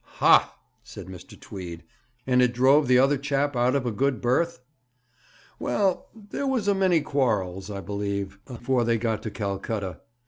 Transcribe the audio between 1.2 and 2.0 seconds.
Tweed;